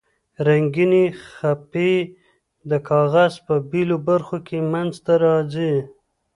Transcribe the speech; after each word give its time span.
رنګینې 0.47 1.05
خپې 1.29 1.91
د 2.69 2.71
کاغذ 2.89 3.33
په 3.45 3.53
بیلو 3.69 3.97
برخو 4.07 4.37
کې 4.47 4.57
منځ 4.73 4.93
ته 5.05 5.13
راځي. 5.23 5.73